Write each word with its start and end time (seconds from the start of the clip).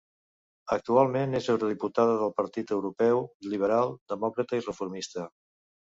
Actualment 0.75 1.39
és 1.39 1.49
eurodiputada 1.53 2.15
del 2.21 2.33
Partit 2.39 2.73
Europeu 2.79 3.21
Liberal, 3.53 3.93
Demòcrata 4.15 4.61
i 4.63 4.65
Reformista. 4.71 5.29